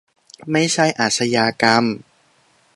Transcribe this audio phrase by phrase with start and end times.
[0.51, 1.83] ไม่ใช่อาชญากรรม